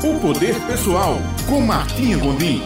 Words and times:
O 0.00 0.20
Poder 0.20 0.54
Pessoal, 0.68 1.16
com 1.48 1.60
Martinha 1.60 2.16
Gondim. 2.18 2.62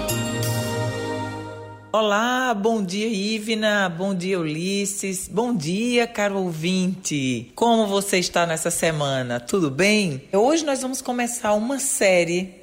Olá, 1.90 2.52
bom 2.52 2.84
dia 2.84 3.08
Ivna, 3.08 3.88
bom 3.88 4.14
dia 4.14 4.38
Ulisses, 4.38 5.28
bom 5.28 5.56
dia 5.56 6.06
caro 6.06 6.36
ouvinte. 6.36 7.50
Como 7.54 7.86
você 7.86 8.18
está 8.18 8.44
nessa 8.44 8.70
semana? 8.70 9.40
Tudo 9.40 9.70
bem? 9.70 10.24
Hoje 10.30 10.62
nós 10.62 10.82
vamos 10.82 11.00
começar 11.00 11.54
uma 11.54 11.78
série 11.78 12.54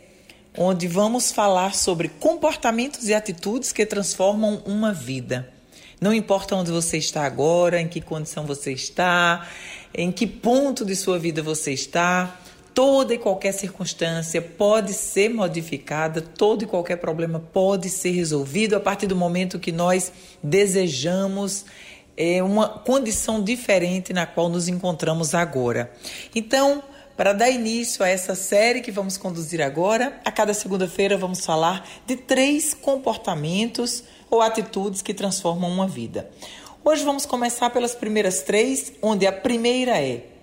onde 0.55 0.87
vamos 0.87 1.31
falar 1.31 1.73
sobre 1.73 2.07
comportamentos 2.07 3.09
e 3.09 3.13
atitudes 3.15 3.71
que 3.71 3.87
transformam 3.87 4.61
uma 4.67 4.93
vida. 4.93 5.51
Não 5.99 6.13
importa 6.13 6.55
onde 6.55 6.71
você 6.71 6.97
está 6.97 7.25
agora, 7.25 7.81
em 7.81 7.87
que 7.87 8.01
condição 8.01 8.45
você 8.45 8.71
está, 8.71 9.47
em 9.95 10.11
que 10.11 10.27
ponto 10.27 10.85
de 10.85 10.95
sua 10.95 11.17
vida 11.17 11.41
você 11.41 11.73
está, 11.73 12.39
toda 12.79 13.13
e 13.13 13.17
qualquer 13.17 13.51
circunstância 13.51 14.41
pode 14.41 14.93
ser 14.93 15.27
modificada, 15.27 16.21
todo 16.21 16.63
e 16.63 16.65
qualquer 16.65 16.95
problema 16.95 17.37
pode 17.37 17.89
ser 17.89 18.11
resolvido 18.11 18.73
a 18.73 18.79
partir 18.79 19.05
do 19.05 19.17
momento 19.17 19.59
que 19.59 19.69
nós 19.69 20.13
desejamos 20.41 21.65
é, 22.15 22.41
uma 22.41 22.69
condição 22.69 23.43
diferente 23.43 24.13
na 24.13 24.25
qual 24.25 24.47
nos 24.47 24.69
encontramos 24.69 25.35
agora. 25.35 25.91
Então, 26.33 26.81
para 27.17 27.33
dar 27.33 27.49
início 27.49 28.01
a 28.01 28.07
essa 28.07 28.33
série 28.33 28.79
que 28.79 28.91
vamos 28.91 29.17
conduzir 29.17 29.61
agora, 29.61 30.17
a 30.23 30.31
cada 30.31 30.53
segunda-feira 30.53 31.17
vamos 31.17 31.45
falar 31.45 31.85
de 32.07 32.15
três 32.15 32.73
comportamentos 32.73 34.05
ou 34.29 34.41
atitudes 34.41 35.01
que 35.01 35.13
transformam 35.13 35.69
uma 35.69 35.85
vida. 35.85 36.31
Hoje 36.81 37.03
vamos 37.03 37.25
começar 37.25 37.71
pelas 37.71 37.93
primeiras 37.93 38.41
três, 38.41 38.93
onde 39.01 39.27
a 39.27 39.33
primeira 39.33 40.01
é 40.01 40.38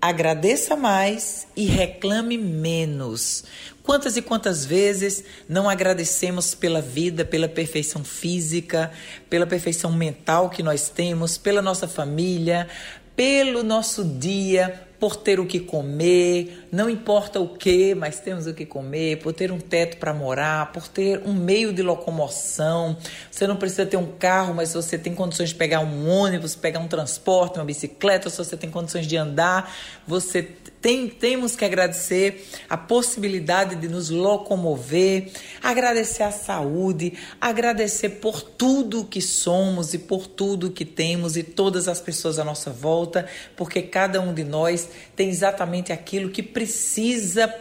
agradeça 0.00 0.74
mais 0.76 1.46
e 1.54 1.66
reclame 1.66 2.38
menos. 2.38 3.44
Quantas 3.82 4.16
e 4.16 4.22
quantas 4.22 4.64
vezes 4.64 5.24
não 5.48 5.68
agradecemos 5.68 6.54
pela 6.54 6.80
vida, 6.80 7.24
pela 7.24 7.48
perfeição 7.48 8.04
física, 8.04 8.90
pela 9.28 9.46
perfeição 9.46 9.92
mental 9.92 10.48
que 10.48 10.62
nós 10.62 10.88
temos, 10.88 11.36
pela 11.36 11.60
nossa 11.60 11.88
família, 11.88 12.68
pelo 13.16 13.62
nosso 13.62 14.04
dia, 14.04 14.86
por 15.00 15.16
ter 15.16 15.40
o 15.40 15.46
que 15.46 15.58
comer, 15.58 16.68
não 16.70 16.90
importa 16.90 17.40
o 17.40 17.48
que, 17.48 17.94
mas 17.94 18.20
temos 18.20 18.46
o 18.46 18.52
que 18.52 18.66
comer, 18.66 19.16
por 19.16 19.32
ter 19.32 19.50
um 19.50 19.58
teto 19.58 19.96
para 19.96 20.12
morar, 20.12 20.70
por 20.72 20.86
ter 20.86 21.22
um 21.24 21.32
meio 21.32 21.72
de 21.72 21.82
locomoção. 21.82 22.96
Você 23.30 23.46
não 23.46 23.56
precisa 23.56 23.86
ter 23.86 23.96
um 23.96 24.12
carro, 24.18 24.52
mas 24.52 24.74
você 24.74 24.98
tem 24.98 25.14
condições 25.14 25.48
de 25.48 25.54
pegar 25.54 25.80
um 25.80 26.06
ônibus, 26.06 26.54
pegar 26.54 26.80
um 26.80 26.86
transporte, 26.86 27.58
uma 27.58 27.64
bicicleta, 27.64 28.28
se 28.28 28.36
você 28.36 28.58
tem 28.58 28.70
condições 28.70 29.06
de 29.06 29.16
andar, 29.16 29.74
você 30.06 30.46
tem, 30.80 31.08
temos 31.08 31.54
que 31.54 31.64
agradecer 31.64 32.46
a 32.68 32.76
possibilidade 32.76 33.76
de 33.76 33.86
nos 33.88 34.08
locomover, 34.08 35.30
agradecer 35.62 36.22
a 36.22 36.32
saúde, 36.32 37.14
agradecer 37.40 38.08
por 38.20 38.42
tudo 38.42 39.04
que 39.04 39.20
somos 39.20 39.92
e 39.92 39.98
por 39.98 40.26
tudo 40.26 40.70
que 40.70 40.84
temos 40.84 41.36
e 41.36 41.42
todas 41.42 41.86
as 41.86 42.00
pessoas 42.00 42.38
à 42.38 42.44
nossa 42.44 42.70
volta, 42.70 43.26
porque 43.56 43.82
cada 43.82 44.20
um 44.20 44.32
de 44.32 44.44
nós 44.44 44.88
tem 45.14 45.28
exatamente 45.28 45.92
aquilo 45.92 46.30
que 46.30 46.42
precisa 46.42 47.52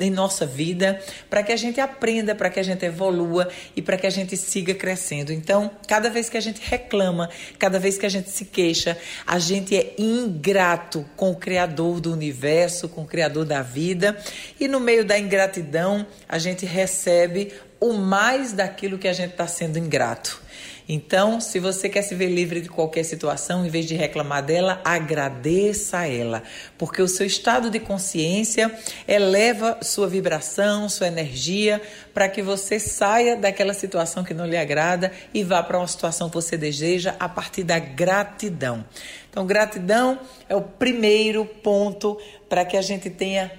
em 0.00 0.10
nossa 0.10 0.46
vida, 0.46 1.00
para 1.28 1.42
que 1.42 1.52
a 1.52 1.56
gente 1.56 1.80
aprenda, 1.80 2.34
para 2.34 2.50
que 2.50 2.60
a 2.60 2.62
gente 2.62 2.84
evolua 2.84 3.48
e 3.74 3.82
para 3.82 3.96
que 3.96 4.06
a 4.06 4.10
gente 4.10 4.36
siga 4.36 4.74
crescendo. 4.74 5.32
Então, 5.32 5.70
cada 5.86 6.08
vez 6.10 6.28
que 6.28 6.36
a 6.36 6.40
gente 6.40 6.60
reclama, 6.62 7.28
cada 7.58 7.78
vez 7.78 7.98
que 7.98 8.06
a 8.06 8.08
gente 8.08 8.30
se 8.30 8.44
queixa, 8.44 8.96
a 9.26 9.38
gente 9.38 9.76
é 9.76 9.94
ingrato 9.98 11.04
com 11.16 11.30
o 11.30 11.36
Criador 11.36 12.00
do 12.00 12.12
universo, 12.12 12.88
com 12.88 13.02
o 13.02 13.06
Criador 13.06 13.44
da 13.44 13.62
vida, 13.62 14.16
e 14.58 14.68
no 14.68 14.80
meio 14.80 15.04
da 15.04 15.18
ingratidão, 15.18 16.06
a 16.28 16.38
gente 16.38 16.64
recebe 16.64 17.52
o 17.80 17.92
mais 17.92 18.52
daquilo 18.52 18.98
que 18.98 19.08
a 19.08 19.12
gente 19.12 19.32
está 19.32 19.46
sendo 19.46 19.78
ingrato. 19.78 20.42
Então, 20.88 21.38
se 21.38 21.60
você 21.60 21.86
quer 21.86 22.00
se 22.00 22.14
ver 22.14 22.28
livre 22.28 22.62
de 22.62 22.68
qualquer 22.70 23.04
situação, 23.04 23.66
em 23.66 23.68
vez 23.68 23.84
de 23.84 23.94
reclamar 23.94 24.42
dela, 24.42 24.80
agradeça 24.82 25.98
a 25.98 26.08
ela, 26.08 26.42
porque 26.78 27.02
o 27.02 27.08
seu 27.08 27.26
estado 27.26 27.68
de 27.68 27.78
consciência 27.78 28.74
eleva 29.06 29.76
sua 29.82 30.08
vibração, 30.08 30.88
sua 30.88 31.08
energia, 31.08 31.82
para 32.14 32.26
que 32.26 32.40
você 32.40 32.80
saia 32.80 33.36
daquela 33.36 33.74
situação 33.74 34.24
que 34.24 34.32
não 34.32 34.46
lhe 34.46 34.56
agrada 34.56 35.12
e 35.34 35.44
vá 35.44 35.62
para 35.62 35.76
uma 35.76 35.86
situação 35.86 36.30
que 36.30 36.36
você 36.36 36.56
deseja 36.56 37.14
a 37.20 37.28
partir 37.28 37.64
da 37.64 37.78
gratidão. 37.78 38.82
Então, 39.28 39.46
gratidão 39.46 40.18
é 40.48 40.56
o 40.56 40.62
primeiro 40.62 41.44
ponto 41.44 42.18
para 42.48 42.64
que 42.64 42.78
a 42.78 42.82
gente 42.82 43.10
tenha 43.10 43.52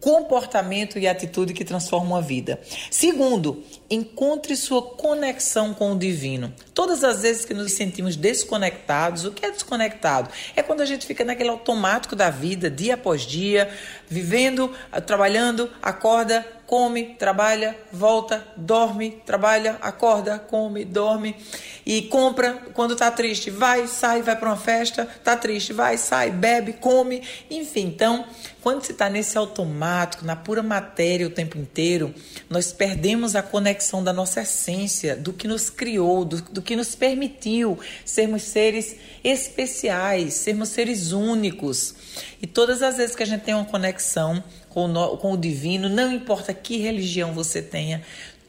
comportamento 0.00 0.98
e 0.98 1.08
atitude 1.08 1.52
que 1.52 1.64
transformam 1.64 2.16
a 2.16 2.20
vida. 2.20 2.60
Segundo, 2.90 3.62
encontre 3.90 4.56
sua 4.56 4.82
conexão 4.82 5.74
com 5.74 5.92
o 5.92 5.98
divino. 5.98 6.52
Todas 6.74 7.02
as 7.02 7.22
vezes 7.22 7.44
que 7.44 7.54
nos 7.54 7.72
sentimos 7.72 8.16
desconectados, 8.16 9.24
o 9.24 9.32
que 9.32 9.44
é 9.44 9.50
desconectado? 9.50 10.30
É 10.54 10.62
quando 10.62 10.80
a 10.80 10.86
gente 10.86 11.06
fica 11.06 11.24
naquele 11.24 11.48
automático 11.48 12.14
da 12.14 12.30
vida, 12.30 12.70
dia 12.70 12.94
após 12.94 13.22
dia, 13.22 13.70
vivendo, 14.08 14.72
trabalhando, 15.06 15.70
acorda, 15.82 16.46
come, 16.66 17.14
trabalha, 17.18 17.76
volta, 17.92 18.46
dorme, 18.56 19.22
trabalha, 19.24 19.78
acorda, 19.80 20.38
come, 20.38 20.84
dorme 20.84 21.36
e 21.84 22.02
compra 22.02 22.54
quando 22.74 22.94
está 22.94 23.10
triste, 23.10 23.48
vai, 23.48 23.86
sai, 23.86 24.20
vai 24.20 24.34
para 24.34 24.48
uma 24.48 24.56
festa, 24.56 25.08
está 25.16 25.36
triste, 25.36 25.72
vai, 25.72 25.96
sai, 25.96 26.30
bebe, 26.30 26.72
come, 26.72 27.22
enfim. 27.48 27.86
Então, 27.86 28.26
quando 28.60 28.84
se 28.84 28.90
está 28.90 29.08
nesse 29.08 29.38
automático, 29.38 30.24
na 30.24 30.34
pura 30.34 30.60
matéria 30.60 31.28
o 31.28 31.30
tempo 31.30 31.56
inteiro, 31.56 32.12
nós 32.50 32.72
perdemos 32.72 33.36
a 33.36 33.42
conexão 33.42 34.02
da 34.02 34.12
nossa 34.12 34.40
essência, 34.40 35.14
do 35.14 35.32
que 35.32 35.46
nos 35.46 35.70
criou, 35.70 36.24
do, 36.24 36.42
do 36.42 36.60
que 36.60 36.74
nos 36.74 36.96
permitiu 36.96 37.78
sermos 38.04 38.42
seres 38.42 38.96
especiais, 39.22 40.34
sermos 40.34 40.70
seres 40.70 41.12
únicos. 41.12 41.94
E 42.42 42.46
todas 42.48 42.82
as 42.82 42.96
vezes 42.96 43.14
que 43.14 43.22
a 43.22 43.26
gente 43.26 43.42
tem 43.42 43.54
uma 43.54 43.64
conexão 43.64 44.42
com 44.76 44.92
o, 44.92 45.16
com 45.16 45.32
o 45.32 45.38
divino, 45.38 45.88
não 45.88 46.12
importa 46.12 46.52
que 46.52 46.76
religião 46.76 47.32
você 47.32 47.62
tenha, 47.62 48.02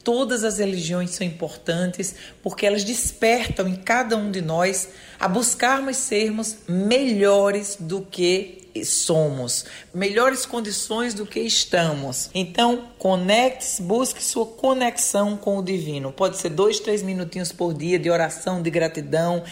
todas 0.04 0.44
as 0.44 0.58
religiões 0.58 1.12
são 1.12 1.26
importantes 1.26 2.14
porque 2.42 2.66
elas 2.66 2.84
despertam 2.84 3.66
em 3.66 3.76
cada 3.76 4.14
um 4.14 4.30
de 4.30 4.42
nós 4.42 4.90
a 5.18 5.26
buscarmos 5.26 5.96
sermos 5.96 6.58
melhores 6.68 7.78
do 7.80 8.02
que 8.02 8.68
somos, 8.84 9.64
melhores 9.92 10.44
condições 10.44 11.14
do 11.14 11.24
que 11.24 11.40
estamos. 11.40 12.28
Então, 12.34 12.90
conecte-se, 12.98 13.80
busque 13.80 14.22
sua 14.22 14.44
conexão 14.44 15.34
com 15.34 15.56
o 15.56 15.62
divino. 15.62 16.12
Pode 16.12 16.36
ser 16.36 16.50
dois, 16.50 16.78
três 16.78 17.02
minutinhos 17.02 17.52
por 17.52 17.72
dia 17.72 17.98
de 17.98 18.10
oração, 18.10 18.60
de 18.60 18.70
gratidão 18.70 19.42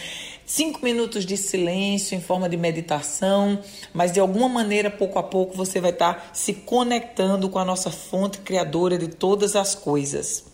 cinco 0.47 0.79
minutos 0.81 1.25
de 1.25 1.35
silêncio 1.35 2.15
em 2.15 2.21
forma 2.21 2.47
de 2.47 2.55
meditação, 2.55 3.59
mas 3.93 4.13
de 4.13 4.19
alguma 4.19 4.47
maneira, 4.47 4.89
pouco 4.89 5.19
a 5.19 5.23
pouco, 5.23 5.55
você 5.55 5.81
vai 5.81 5.91
estar 5.91 6.31
se 6.33 6.53
conectando 6.53 7.49
com 7.49 7.59
a 7.59 7.65
nossa 7.65 7.91
fonte 7.91 8.39
criadora 8.39 8.97
de 8.97 9.09
todas 9.09 9.57
as 9.57 9.75
coisas. 9.75 10.45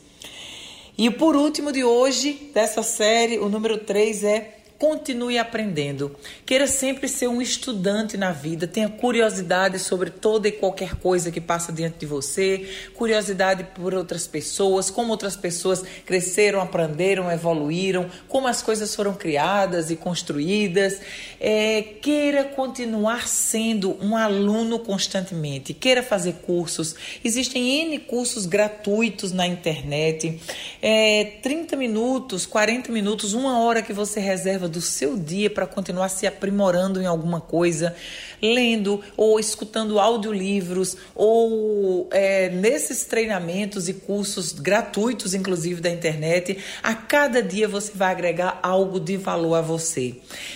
E 0.98 1.10
por 1.12 1.36
último 1.36 1.72
de 1.72 1.84
hoje, 1.84 2.52
dessa 2.54 2.82
série, 2.82 3.38
o 3.38 3.48
número 3.48 3.78
3 3.78 4.24
é 4.24 4.58
Continue 4.84 5.38
aprendendo. 5.38 6.14
Queira 6.46 6.68
sempre 6.68 7.08
ser 7.08 7.30
um 7.30 7.42
estudante 7.42 8.18
na 8.18 8.34
vida. 8.34 8.68
Tenha 8.68 8.90
curiosidade 8.90 9.80
sobre 9.80 10.10
toda 10.10 10.50
e 10.50 10.52
qualquer 10.52 10.96
coisa 10.96 11.32
que 11.32 11.40
passa 11.40 11.72
diante 11.72 12.00
de 12.00 12.06
você. 12.06 12.68
Curiosidade 12.94 13.64
por 13.76 13.94
outras 13.94 14.28
pessoas, 14.28 14.90
como 14.90 15.12
outras 15.12 15.38
pessoas 15.38 15.82
cresceram, 16.06 16.60
aprenderam, 16.60 17.32
evoluíram, 17.32 18.12
como 18.28 18.46
as 18.46 18.62
coisas 18.62 18.94
foram 18.94 19.14
criadas 19.14 19.90
e 19.90 19.96
construídas. 19.96 21.00
É, 21.40 21.82
queira 22.02 22.44
continuar 22.44 23.26
sendo 23.30 23.98
um 24.02 24.18
aluno 24.18 24.80
constantemente. 24.80 25.74
Queira 25.74 26.04
fazer 26.04 26.34
cursos. 26.46 26.94
Existem 27.24 27.84
N 27.84 28.00
cursos 28.00 28.46
gratuitos 28.46 29.32
na 29.32 29.48
internet. 29.48 30.42
É, 30.82 31.38
30 31.42 31.78
minutos, 31.78 32.46
40 32.46 32.92
minutos, 32.92 33.34
uma 33.34 33.60
hora 33.60 33.82
que 33.82 33.94
você 33.94 34.20
reserva 34.20 34.73
do 34.74 34.82
seu 34.82 35.16
dia 35.16 35.50
para 35.50 35.68
continuar 35.68 36.10
se 36.10 36.26
aprimorando 36.26 37.00
em 37.00 37.06
alguma 37.06 37.40
coisa, 37.40 37.96
lendo 38.42 39.02
ou 39.16 39.40
escutando 39.40 40.00
audiolivros 40.00 40.98
ou 41.16 42.10
é, 42.12 42.50
nesses 42.50 43.06
treinamentos 43.06 43.88
e 43.88 43.94
cursos 43.94 44.52
gratuitos, 44.52 45.34
inclusive 45.34 45.80
da 45.80 45.90
internet, 45.90 46.58
a 46.82 46.96
cada 46.96 47.42
dia 47.42 47.68
você 47.68 47.92
vai 47.94 48.12
agregar 48.12 48.60
algo 48.64 49.00
de 49.00 49.16
valor 49.16 49.56
a 49.56 49.62
você. 49.62 50.16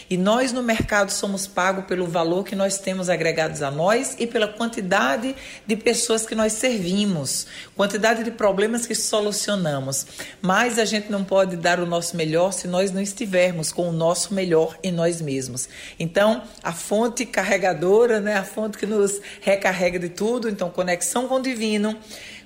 E 0.09 0.17
nós 0.17 0.51
no 0.51 0.63
mercado 0.63 1.11
somos 1.11 1.45
pagos 1.45 1.85
pelo 1.85 2.07
valor 2.07 2.43
que 2.43 2.55
nós 2.55 2.79
temos 2.79 3.09
agregados 3.09 3.61
a 3.61 3.69
nós 3.69 4.15
e 4.17 4.25
pela 4.25 4.47
quantidade 4.47 5.35
de 5.65 5.75
pessoas 5.75 6.25
que 6.25 6.33
nós 6.33 6.53
servimos, 6.53 7.45
quantidade 7.75 8.23
de 8.23 8.31
problemas 8.31 8.85
que 8.85 8.95
solucionamos. 8.95 10.07
Mas 10.41 10.79
a 10.79 10.85
gente 10.85 11.11
não 11.11 11.23
pode 11.23 11.55
dar 11.55 11.79
o 11.79 11.85
nosso 11.85 12.17
melhor 12.17 12.51
se 12.51 12.67
nós 12.67 12.91
não 12.91 13.01
estivermos 13.01 13.71
com 13.71 13.87
o 13.87 13.91
nosso 13.91 14.06
nosso 14.07 14.33
melhor 14.33 14.77
em 14.81 14.91
nós 14.91 15.21
mesmos. 15.21 15.67
Então, 15.99 16.41
a 16.63 16.71
fonte 16.71 17.25
carregadora, 17.25 18.21
né, 18.21 18.37
a 18.37 18.43
fonte 18.43 18.77
que 18.77 18.85
nos 18.85 19.19
recarrega 19.41 19.99
de 19.99 20.09
tudo, 20.09 20.49
então 20.49 20.69
conexão 20.69 21.27
com 21.27 21.35
o 21.35 21.41
divino, 21.41 21.97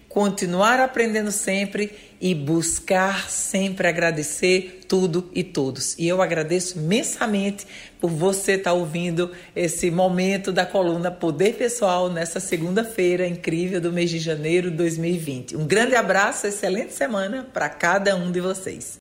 continuar 0.10 0.80
aprendendo 0.80 1.32
sempre 1.32 1.92
e 2.20 2.36
buscar 2.36 3.30
sempre 3.30 3.88
agradecer 3.88 4.82
tudo 4.88 5.30
e 5.34 5.44
todos. 5.44 5.96
E 5.98 6.08
eu 6.08 6.22
agradeço 6.22 6.78
imensamente 6.78 7.66
por 8.00 8.10
você 8.10 8.54
estar 8.54 8.74
ouvindo 8.74 9.32
esse 9.56 9.90
momento 9.90 10.52
da 10.52 10.66
coluna 10.66 11.10
Poder 11.10 11.54
Pessoal 11.54 12.10
nessa 12.10 12.40
segunda-feira 12.40 13.26
incrível 13.26 13.80
do 13.80 13.92
mês 13.92 14.10
de 14.10 14.20
janeiro 14.20 14.70
de 14.70 14.78
2020. 14.78 15.56
Um 15.56 15.66
grande 15.66 15.96
abraço, 15.96 16.46
excelente 16.46 16.94
semana 16.94 17.48
para 17.54 17.70
cada 17.70 18.16
um 18.16 18.32
de 18.32 18.42
vocês. 18.42 18.90